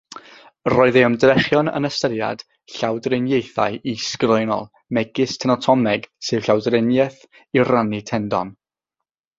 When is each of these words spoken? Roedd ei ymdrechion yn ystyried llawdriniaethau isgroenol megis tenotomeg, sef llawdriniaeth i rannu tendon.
Roedd 0.71 0.95
ei 1.01 1.05
ymdrechion 1.07 1.67
yn 1.79 1.87
ystyried 1.89 2.41
llawdriniaethau 2.77 3.77
isgroenol 3.93 4.67
megis 4.99 5.39
tenotomeg, 5.45 6.11
sef 6.31 6.49
llawdriniaeth 6.51 7.21
i 7.61 7.71
rannu 7.73 8.03
tendon. 8.13 8.53